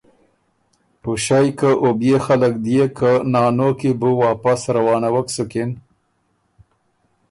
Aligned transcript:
پُݭئ 1.01 1.47
که 1.59 1.69
او 1.81 1.87
بيې 1.99 2.17
خلق 2.25 2.53
ديېک 2.63 2.91
که 2.97 3.11
نانو 3.31 3.69
کی 3.79 3.91
بو 3.99 4.09
واپس 4.23 4.59
روانَوَک 4.75 5.27
سُکِن، 5.35 5.71